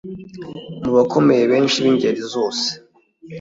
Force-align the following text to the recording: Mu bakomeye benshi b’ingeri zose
Mu 0.83 0.91
bakomeye 0.97 1.43
benshi 1.51 1.77
b’ingeri 1.83 2.21
zose 2.33 2.67